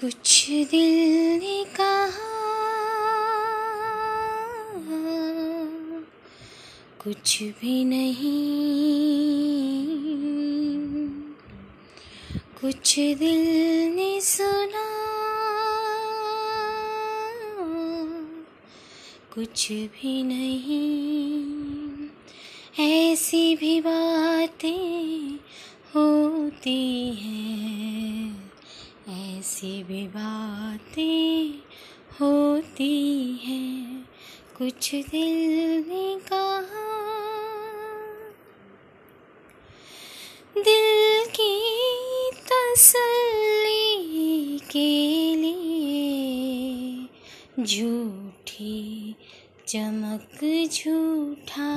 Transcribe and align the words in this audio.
कुछ 0.00 0.46
दिल 0.50 0.92
ने 1.38 1.64
कहा, 1.64 2.28
कुछ 7.04 7.42
भी 7.42 7.84
नहीं। 7.84 8.40
कुछ 12.60 12.94
दिल 12.98 13.42
ने 13.94 14.20
सुना, 14.20 14.86
कुछ 19.34 19.68
भी 19.72 20.22
नहीं। 20.22 20.80
ऐसी 22.80 23.56
भी 23.56 23.80
बातें 23.80 25.34
होती 25.94 26.80
हैं। 27.14 27.29
ऐसी 29.40 29.82
भी 29.82 30.08
बातें 30.08 31.54
होती 32.20 32.96
हैं। 33.44 34.08
कुछ 34.58 34.94
दिल 34.94 35.84
ने 35.88 36.18
कहा, 36.28 36.86
दिल 40.58 41.26
की 41.30 41.54
तसल्ली 42.48 44.58
के 44.70 44.90
लिए 45.36 47.08
झूठी 47.64 49.14
चमक 49.68 50.68
झूठा 50.72 51.68